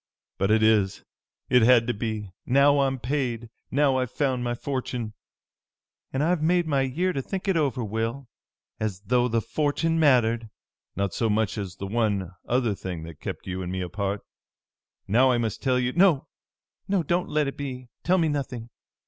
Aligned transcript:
"But 0.39 0.49
it 0.49 0.63
is! 0.63 1.03
It 1.47 1.61
had 1.61 1.85
to 1.85 1.93
be! 1.93 2.31
Now 2.47 2.79
I'm 2.79 2.97
paid! 2.97 3.51
Now 3.69 3.97
I've 3.97 4.09
found 4.09 4.43
my 4.43 4.55
fortune!" 4.55 5.13
"And 6.11 6.23
I've 6.23 6.41
had 6.41 6.65
my 6.65 6.81
year 6.81 7.13
to 7.13 7.21
think 7.21 7.47
it 7.47 7.55
over, 7.55 7.83
Will. 7.83 8.27
As 8.79 9.01
though 9.01 9.27
the 9.27 9.41
fortune 9.41 9.99
mattered!" 9.99 10.49
"Not 10.95 11.13
so 11.13 11.29
much 11.29 11.55
as 11.55 11.75
that 11.75 11.85
one 11.85 12.31
other 12.47 12.73
thing 12.73 13.03
that 13.03 13.21
kept 13.21 13.45
you 13.45 13.61
and 13.61 13.71
me 13.71 13.81
apart. 13.81 14.21
Now 15.07 15.29
I 15.29 15.37
must 15.37 15.61
tell 15.61 15.77
you" 15.77 15.93
"No, 15.93 16.27
no, 16.87 17.01
let 17.21 17.55
be! 17.55 17.89
Tell 18.03 18.17
me 18.17 18.27
nothing! 18.27 18.71